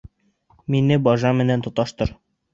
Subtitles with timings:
[0.75, 2.17] Мине бажа менән тоташтыр!